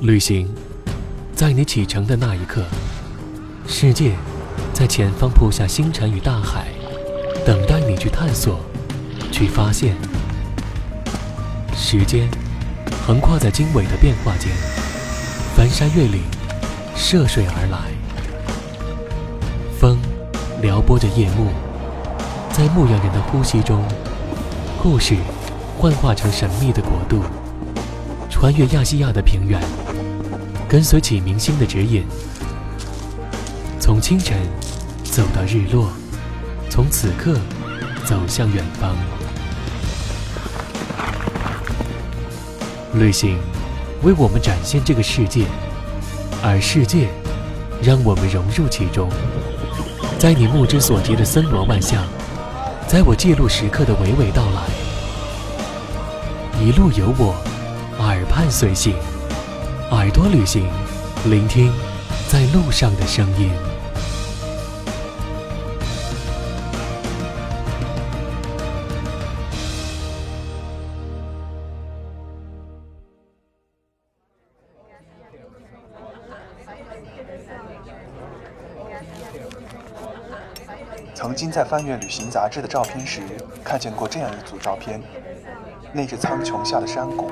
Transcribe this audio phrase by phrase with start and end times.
[0.00, 0.48] 旅行，
[1.34, 2.64] 在你启程的那一刻，
[3.68, 4.14] 世界
[4.72, 6.68] 在前方铺下星辰与大海，
[7.44, 8.60] 等待你去探索，
[9.30, 9.94] 去发现。
[11.76, 12.26] 时间
[13.06, 14.50] 横跨在经纬的变化间，
[15.54, 16.22] 翻山越岭，
[16.96, 17.78] 涉水而来。
[19.78, 19.98] 风
[20.62, 21.50] 撩拨着夜幕，
[22.54, 23.84] 在牧羊人的呼吸中，
[24.82, 25.14] 故事
[25.76, 27.22] 幻化成神秘的国度，
[28.40, 29.60] 穿越亚细亚的平原。
[30.66, 32.06] 跟随启明星的指引，
[33.78, 34.38] 从清晨
[35.04, 35.90] 走到日落，
[36.70, 37.38] 从此刻
[38.06, 38.96] 走向远方。
[42.94, 43.36] 旅行
[44.02, 45.44] 为我们展现这个世界，
[46.42, 47.08] 而世界
[47.82, 49.10] 让我们融入其中。
[50.18, 52.02] 在你目之所及的森罗万象，
[52.88, 54.62] 在我记录时刻的娓娓道来。
[56.64, 57.34] 一路有我，
[58.40, 58.94] 伴随行。
[59.90, 60.66] 耳朵旅行，
[61.26, 61.70] 聆听
[62.26, 63.50] 在路上的声音。
[81.14, 83.20] 曾经在翻阅旅行杂志的照片时，
[83.62, 84.98] 看见过这样一组照片：
[85.92, 87.30] 那只苍穹下的山谷，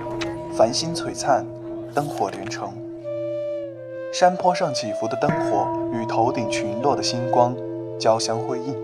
[0.59, 1.47] 繁星璀璨。
[1.95, 2.73] 灯火连城，
[4.13, 7.57] 山坡上起伏的灯火与头顶群落的星光
[7.97, 8.75] 交相辉映。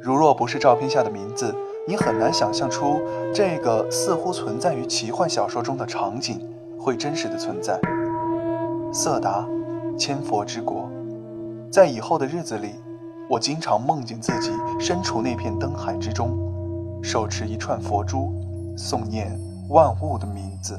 [0.00, 1.54] 如若不是照片下的名字，
[1.86, 3.02] 你很难想象出
[3.34, 6.40] 这个似乎存在于奇幻小说中的场景
[6.78, 7.78] 会真实的存在。
[8.92, 9.46] 色达，
[9.98, 10.88] 千佛之国，
[11.70, 12.70] 在以后的日子里，
[13.28, 14.50] 我经常梦见自己
[14.80, 16.36] 身处那片灯海之中，
[17.02, 18.32] 手持一串佛珠，
[18.76, 20.78] 诵念万物的名字。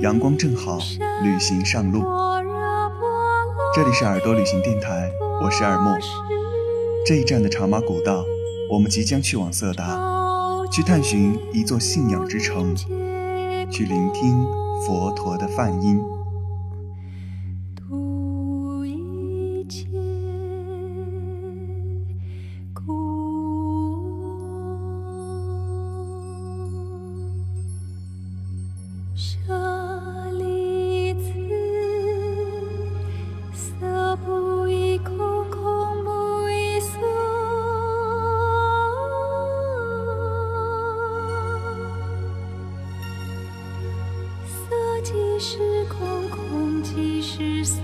[0.00, 0.78] 阳光正好，
[1.22, 2.04] 旅行上路。
[3.74, 5.10] 这里是耳朵旅行电台，
[5.42, 5.96] 我是二莫。
[7.06, 8.24] 这一站的茶马古道，
[8.70, 9.98] 我们即将去往色达，
[10.70, 12.74] 去探寻一座信仰之城，
[13.70, 14.44] 去聆听
[14.86, 16.00] 佛陀的梵音。
[45.38, 47.82] 是空空即是色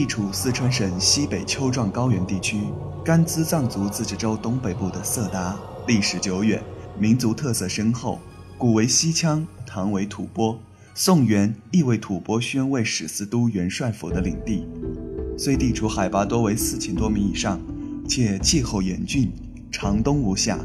[0.00, 2.56] 地处四川省西北丘状高原地区，
[3.04, 5.54] 甘孜藏族自治州东北部的色达，
[5.86, 6.58] 历史久远，
[6.98, 8.18] 民族特色深厚。
[8.56, 10.56] 古为西羌，唐为吐蕃，
[10.94, 14.66] 宋元亦为吐蕃宣慰使司都元帅府的领地。
[15.36, 17.60] 虽地处海拔多为四千多米以上，
[18.08, 19.30] 且气候严峻，
[19.70, 20.58] 长冬无夏，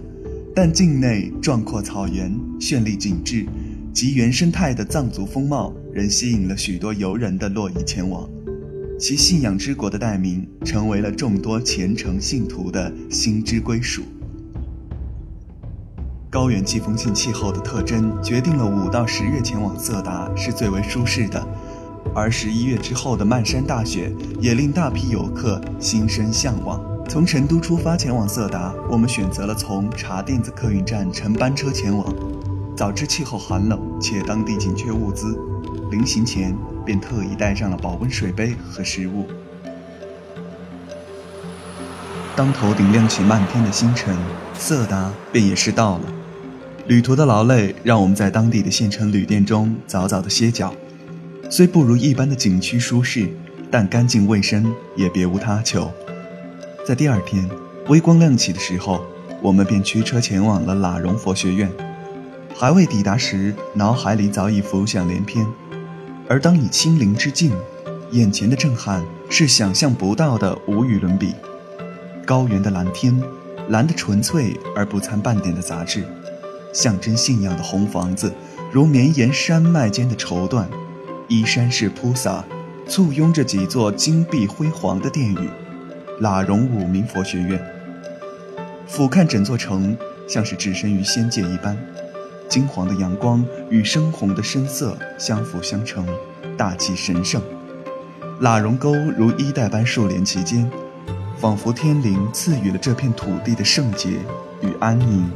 [0.55, 3.45] 但境内壮阔草原、绚丽景致
[3.93, 8.29] 及原生态的藏族风貌，仍吸引了许多游人的络绎前往。
[8.97, 14.03] 其信仰之国的代名，成为了众多虔诚信徒的心之归属。
[16.29, 21.45] 高原季风性气候的特征，决定了五到十月前往色达是最为舒适的，
[22.13, 26.81] 而十一月之后的漫山大雪，也令大批游客心生向往。
[27.09, 32.13] 从成都出发前往色达，我们选择了从茶店子客运站乘班车前往。
[32.75, 35.37] 早知气候寒冷，且当地紧缺物资，
[35.91, 39.27] 临行前便特意带上了保温水杯和食物。
[42.35, 44.15] 当头顶亮起漫天的星辰，
[44.53, 46.03] 色达便也是到了。
[46.87, 50.73] 旅途的劳累让我们在当地的县城旅店中早早的歇脚，
[51.49, 53.27] 虽不如一般的景区舒适，
[53.71, 55.91] 但干净卫生也别无他求。
[56.85, 57.49] 在第二天
[57.87, 59.03] 微光亮起的时候，
[59.41, 61.71] 我们便驱车前往了喇荣佛学院。
[62.53, 65.45] 还未抵达时，脑海里早已浮想联翩，
[66.27, 67.51] 而当你亲临之境，
[68.11, 71.33] 眼前的震撼是想象不到的，无与伦比。
[72.25, 73.21] 高原的蓝天，
[73.69, 76.03] 蓝的纯粹而不掺半点的杂质。
[76.73, 78.33] 象征信仰的红房子，
[78.71, 80.65] 如绵延山脉间的绸缎，
[81.27, 82.43] 依山势铺洒，
[82.87, 85.49] 簇拥着几座金碧辉煌的殿宇。
[86.21, 87.61] 喇荣五明佛学院，
[88.87, 89.95] 俯瞰整座城，
[90.27, 91.77] 像是置身于仙界一般。
[92.55, 96.07] 金黄的阳光与深红的深色相辅相成，
[96.55, 97.41] 大气神圣。
[98.39, 100.71] 喇荣沟如衣带般竖连其间，
[101.37, 104.11] 仿佛天灵赐予了这片土地的圣洁
[104.61, 105.29] 与安宁。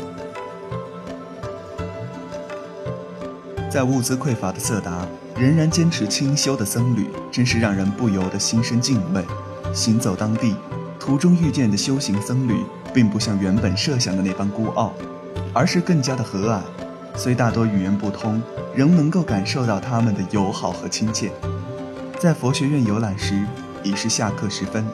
[3.70, 5.06] 在物资匮乏的色达，
[5.36, 9.22] 仍然坚持清修的僧侣，真是让人不由得心生敬畏。
[9.74, 10.56] 行走当地，
[10.98, 12.64] 途中遇见的修行僧侣，
[12.94, 14.94] 并不像原本设想的那般孤傲，
[15.54, 16.62] 而是更加的和蔼。
[17.16, 18.42] 虽大多语言不通，
[18.74, 21.32] 仍能够感受到他们的友好和亲切。
[22.18, 23.46] 在佛学院游览时，
[23.84, 24.86] 已是下课时分，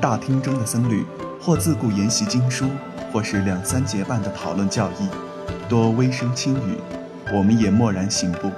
[0.00, 1.04] 大厅中的僧侣
[1.40, 2.66] 或自顾研习经书，
[3.12, 5.08] 或是两三节半的讨论教义，
[5.68, 6.78] 多微声轻语。
[7.32, 8.50] 我们也默然行步，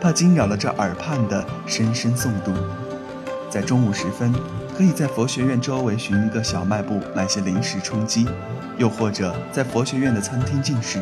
[0.00, 2.52] 怕惊扰了这耳畔的深深诵读。
[3.50, 4.32] 在中午时分，
[4.76, 8.28] 可以在佛学院周围寻一个小卖部买些零食充饥，
[8.78, 11.00] 又或者在佛学院的餐厅进食。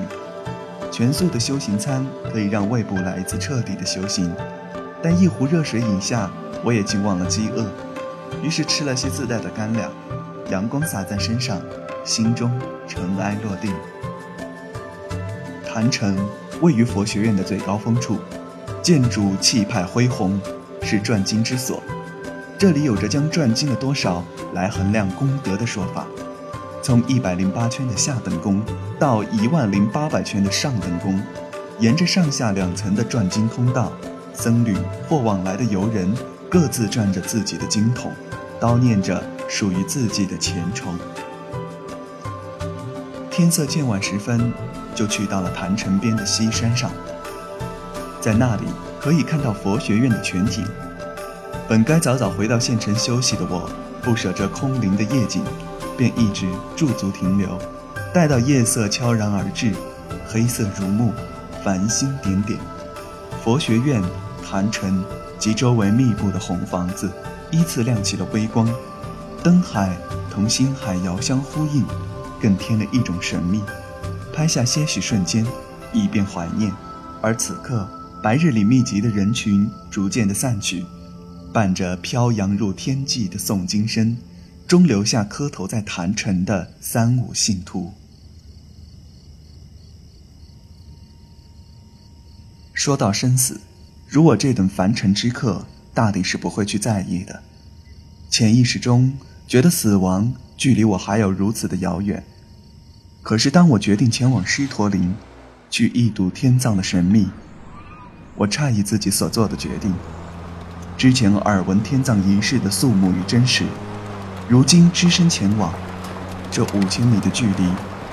[0.90, 4.32] 全素的修行餐可以让胃部来一次彻底的修行，
[5.02, 6.31] 但一壶热水饮下，
[6.64, 7.67] 我也竟忘了饥饿，
[8.43, 9.90] 于是吃了些自带的干粮。
[10.50, 11.61] 阳光洒在身上，
[12.05, 12.50] 心中
[12.87, 13.73] 尘埃落定。
[15.67, 16.17] 坛城。
[16.61, 18.19] 位于佛学院的最高峰处，
[18.82, 20.41] 建筑气派恢宏，
[20.82, 21.81] 是转经之所。
[22.58, 24.25] 这里有着将转经的多少
[24.55, 26.05] 来衡量功德的说法。
[26.83, 28.63] 从一百零八圈的下等功
[28.99, 31.21] 到一万零八百圈的上等功，
[31.79, 33.93] 沿着上下两层的转经通道，
[34.33, 34.77] 僧侣
[35.09, 36.13] 或往来的游人
[36.49, 38.13] 各自转着自己的经筒，
[38.61, 40.99] 叨念着属于自己的虔诚。
[43.31, 44.53] 天色渐晚时分。
[44.95, 46.91] 就去到了坛城边的西山上，
[48.21, 48.63] 在那里
[49.01, 50.67] 可以看到佛学院的全景。
[51.69, 53.71] 本该早早回到县城休息的我，
[54.03, 55.45] 不舍这空灵的夜景，
[55.99, 57.59] 便一直驻足停留。
[58.15, 59.75] 待到夜色悄然而至，
[60.27, 61.12] 黑色如幕，
[61.62, 62.59] 繁星点点，
[63.45, 64.03] 佛学院、
[64.43, 65.05] 坛城
[65.39, 67.12] 及周围密布的红房子
[67.50, 68.67] 依次亮起了微光，
[69.43, 69.94] 灯海
[70.31, 71.84] 同星海遥相呼应，
[72.41, 73.61] 更添了一种神秘。
[74.32, 75.44] 拍下些许瞬间，
[75.93, 76.72] 以便怀念。
[77.20, 77.87] 而此刻，
[78.22, 80.84] 白日里密集的人群逐渐的散去，
[81.53, 84.17] 伴着飘扬入天际的诵经声，
[84.69, 87.94] 终留下磕头在坛城的三五信徒。
[92.75, 93.63] 说到生死，
[94.06, 97.43] 如我这等凡尘之客，大抵是不会去在意的。
[98.29, 102.22] 潜意识中觉得死亡距离我还有如此的遥远。
[103.22, 105.15] 可是，当我决定前往狮驼岭，
[105.70, 107.31] 去一睹天葬的神秘，
[108.37, 109.94] 我诧异自己所做的决定。
[110.98, 113.65] 之前耳闻天葬仪式的肃穆与真实，
[114.48, 115.70] 如今只身前往，
[116.50, 117.69] 这五千米的距离，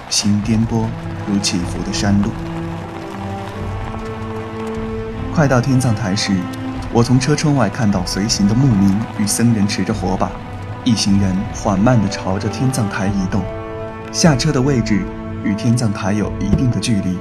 [0.09, 0.83] 心颠簸
[1.25, 2.29] 如起伏的山路。
[5.33, 6.33] 快到天葬台时，
[6.91, 10.29] 我从车窗外看到随行的牧民与僧人持着火把，
[10.83, 13.41] 一行人缓慢地朝着天葬台移动。
[14.11, 15.03] 下车的位置
[15.41, 17.17] 与天葬台有一定的距离。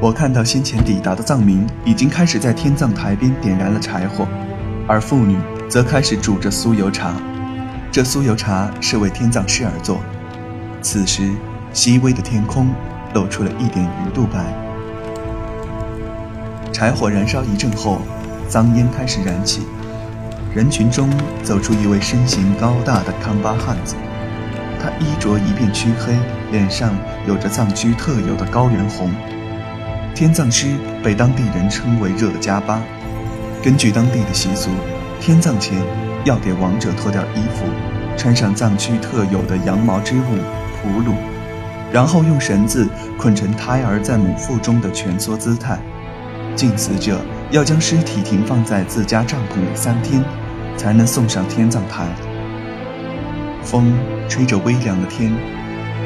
[0.00, 4.28] 我看到先前抵达的藏民已经开始在天葬台边点燃了柴火，
[4.86, 5.36] 而妇女
[5.68, 7.12] 则开始煮着酥油茶。
[7.98, 10.00] 这酥油茶是为天葬师而做。
[10.80, 11.32] 此时，
[11.72, 12.68] 细微的天空
[13.12, 14.38] 露出了一点鱼肚白。
[16.72, 18.00] 柴火燃烧一阵后，
[18.48, 19.62] 脏烟开始燃起，
[20.54, 21.10] 人群中
[21.42, 23.96] 走出一位身形高大的康巴汉子，
[24.80, 26.14] 他衣着一片黢黑，
[26.52, 26.94] 脸上
[27.26, 29.10] 有着藏区特有的高原红。
[30.14, 30.68] 天葬师
[31.02, 32.80] 被当地人称为热加巴。
[33.60, 34.70] 根据当地的习俗，
[35.18, 35.76] 天葬前
[36.24, 37.64] 要给亡者脱掉衣服，
[38.16, 40.38] 穿上藏区特有的羊毛织物
[40.80, 41.14] 普鲁，
[41.92, 45.78] 然后用绳子捆成胎儿在母腹中的蜷缩姿态。
[46.54, 47.20] 敬死者
[47.50, 50.22] 要将尸体停放在自家帐篷里三天，
[50.76, 52.06] 才能送上天葬台。
[53.62, 53.94] 风
[54.28, 55.32] 吹着微凉的天，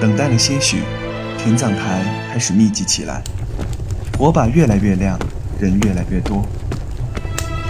[0.01, 0.83] 等待了些许，
[1.39, 3.23] 天葬台开始密集起来，
[4.19, 5.19] 火把越来越亮，
[5.59, 6.45] 人越来越多。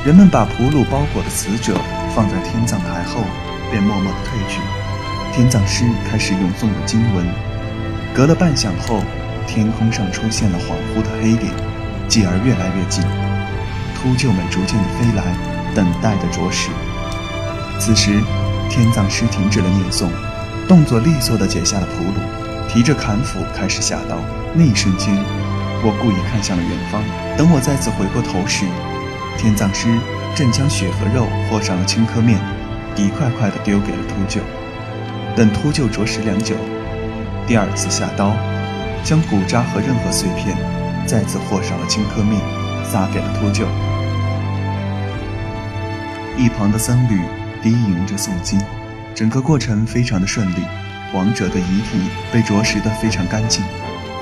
[0.05, 1.77] 人们把铺路包裹的死者
[2.15, 3.23] 放在天葬台后，
[3.71, 4.61] 便默默地退去。
[5.33, 7.27] 天葬师开始诵着经文。
[8.15, 9.03] 隔了半晌后，
[9.47, 11.53] 天空上出现了恍惚的黑点。
[12.09, 13.03] 继而越来越近，
[13.97, 15.35] 秃鹫们逐渐地飞来，
[15.75, 16.69] 等待着着实。
[17.81, 18.21] 此时，
[18.69, 20.09] 天葬师停止了念诵，
[20.69, 22.21] 动作利索地解下了铺路，
[22.69, 24.19] 提着砍斧开始下刀。
[24.53, 25.09] 那一瞬间，
[25.83, 27.01] 我故意看向了远方。
[27.39, 28.67] 等我再次回过头时，
[29.39, 29.89] 天葬师
[30.35, 32.39] 正将血和肉和上了青稞面，
[32.97, 34.41] 一块块地丢给了秃鹫。
[35.37, 36.55] 等秃鹫啄食良久，
[37.47, 38.35] 第二次下刀，
[39.05, 40.57] 将骨渣和任何碎片。
[41.05, 42.41] 再次和上了青稞面，
[42.85, 43.67] 撒给了秃鹫。
[46.39, 47.21] 一旁的僧侣
[47.61, 48.61] 低吟着诵经，
[49.15, 50.63] 整个过程非常的顺利。
[51.13, 51.99] 亡者的遗体
[52.33, 53.63] 被啄食的非常干净，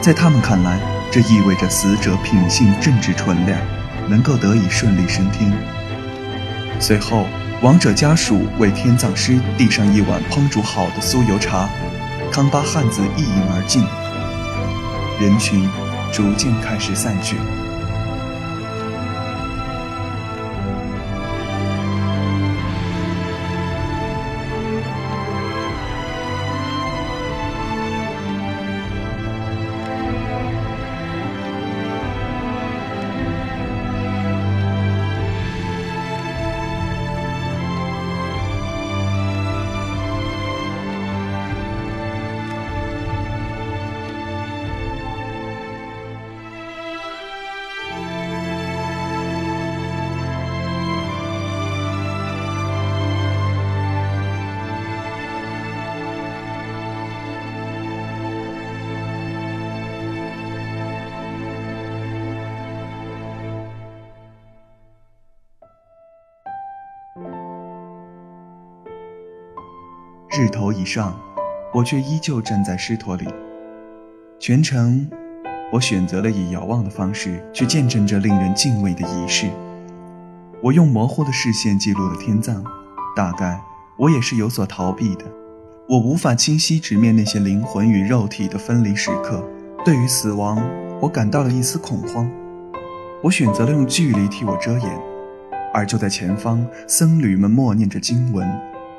[0.01, 0.81] 在他们看来，
[1.13, 3.61] 这意味着死者品性正直纯良，
[4.09, 5.53] 能够得以顺利升天。
[6.81, 7.27] 随后，
[7.63, 11.69] 亡者家属为天葬师递上一碗烹煮好的酥油茶，
[12.33, 13.85] 康巴汉子一饮而尽。
[15.21, 15.69] 人群。
[16.13, 17.37] 逐渐开始散去。
[70.41, 71.15] 日头已上，
[71.71, 73.29] 我却依旧站在狮驼里。
[74.39, 75.07] 全程，
[75.71, 79.51] 我选择了以遥望的方式去见证这令人敬畏的仪式。
[80.63, 82.65] 我用模糊的视线记录了天葬，
[83.15, 83.61] 大概
[83.99, 85.27] 我也是有所逃避的。
[85.87, 89.47] 我无法清晰直面那些灵魂与肉体的分离时刻。
[89.85, 90.59] 对于死亡，
[91.03, 92.27] 我感到了一丝恐慌。
[93.23, 95.01] 我选择了用距离替我遮掩，
[95.75, 98.49] 而就在前方，僧侣们默念着经文，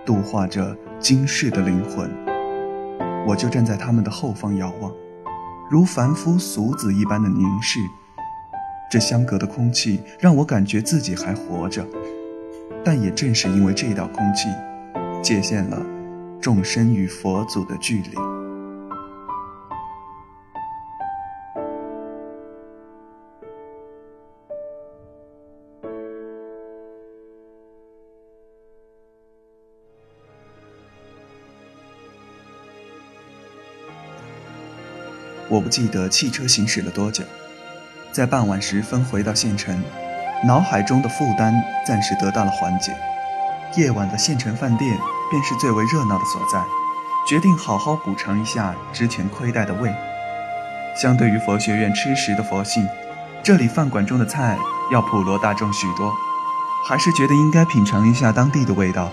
[0.05, 0.77] 度化着。
[0.99, 2.07] 今世的灵魂，
[3.25, 4.93] 我就站在他们的后方遥望，
[5.67, 7.79] 如凡夫俗子一般的凝视。
[8.91, 11.83] 这相隔的空气让我感觉自己还活着，
[12.85, 14.47] 但也正是因为这道空气，
[15.23, 15.83] 界限了
[16.39, 18.30] 众生与佛祖的距离。
[35.51, 37.25] 我不记得汽车行驶了多久，
[38.09, 39.83] 在傍晚时分回到县城，
[40.45, 41.53] 脑海中的负担
[41.85, 42.95] 暂时得到了缓解。
[43.75, 44.97] 夜晚的县城饭店
[45.29, 46.63] 便是最为热闹的所在，
[47.27, 49.93] 决定好好补偿一下之前亏待的胃。
[50.95, 52.87] 相对于佛学院吃食的佛性，
[53.43, 54.57] 这里饭馆中的菜
[54.89, 56.13] 要普罗大众许多，
[56.87, 59.11] 还是觉得应该品尝一下当地的味道，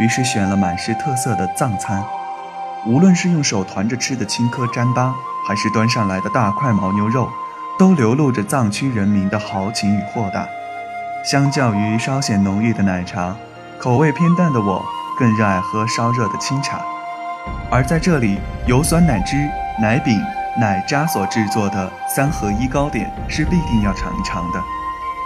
[0.00, 2.04] 于是选了满是特色的藏餐。
[2.86, 5.12] 无论是用手团着吃的青稞糌粑，
[5.46, 7.30] 还是端上来的大块牦牛肉，
[7.78, 10.46] 都流露着藏区人民的豪情与豁达。
[11.24, 13.36] 相较于稍显浓郁的奶茶，
[13.78, 14.84] 口味偏淡的我
[15.18, 16.80] 更热爱喝烧热的清茶。
[17.70, 19.36] 而在这里，油酸奶汁、
[19.80, 20.20] 奶饼、
[20.58, 24.60] 奶渣所制作的三合一糕点是必定要尝一尝的。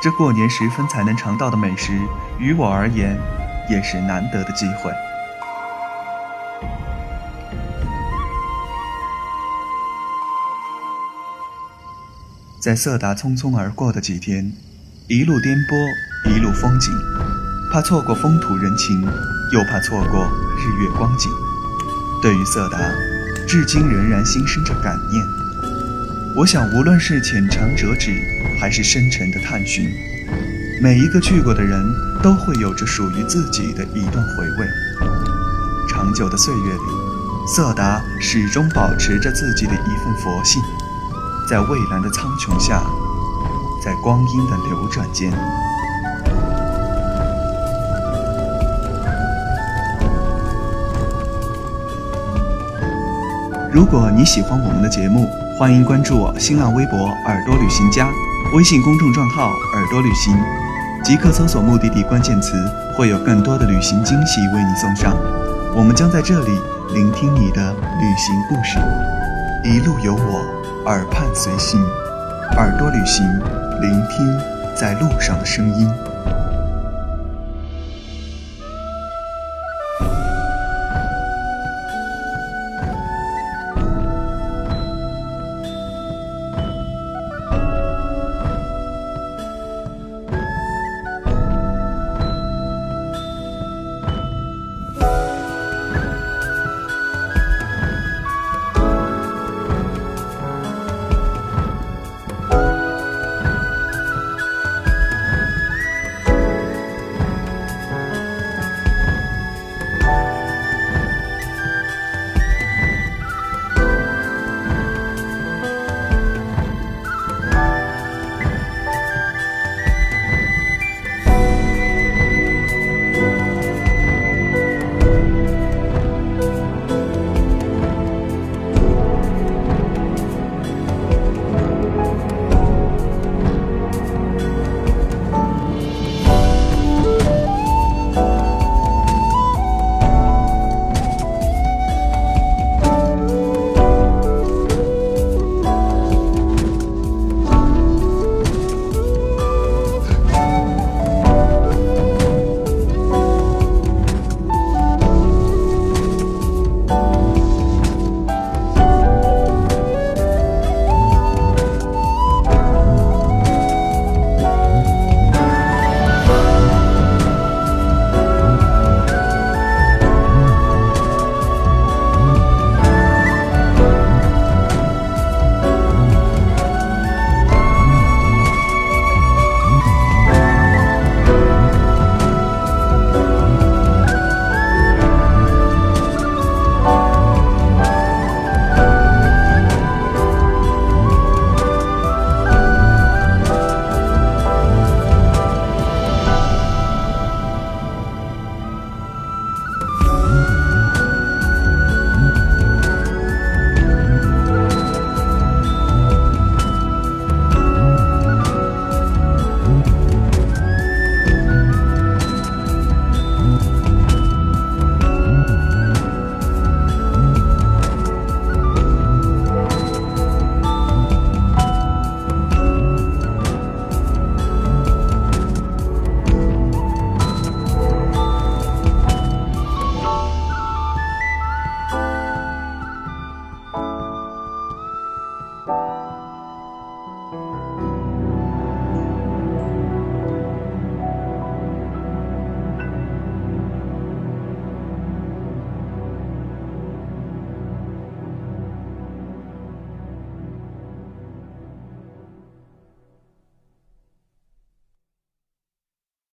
[0.03, 1.99] 这过年时分才能尝到的美食，
[2.39, 3.19] 于我而言，
[3.69, 4.91] 也是难得的机会。
[12.61, 14.53] 在色达匆匆而过的几天，
[15.09, 16.93] 一路颠簸，一路风景，
[17.73, 19.01] 怕错过风土人情，
[19.51, 21.33] 又怕错过日月光景。
[22.21, 22.79] 对于色达，
[23.49, 25.25] 至今仍然心生着感念。
[26.37, 28.13] 我想，无论是浅尝辄止，
[28.61, 29.91] 还是深沉的探寻，
[30.83, 31.83] 每一个去过的人
[32.23, 34.69] 都会有着属于自己的一段回味。
[35.89, 40.61] 长久的岁月里，色达始终保持着自己的一份佛性，
[41.51, 42.81] 在蔚蓝的苍穹下，
[43.83, 45.33] 在光阴的流转间。
[53.73, 55.27] 如果你喜欢我们的节目，
[55.59, 58.09] 欢迎关注我新浪微博“耳朵旅行家”，
[58.55, 60.33] 微信公众账号“耳朵旅行”，
[61.03, 62.53] 即刻搜索目的地关键词，
[62.97, 65.17] 会有更多的旅行惊喜为你送上。
[65.75, 66.61] 我们将在这里
[66.95, 68.79] 聆听你的旅行故事，
[69.65, 71.79] 一路有我，耳畔随行，
[72.57, 73.25] 耳朵旅行，
[73.81, 74.41] 聆听
[74.75, 75.89] 在路上的声音。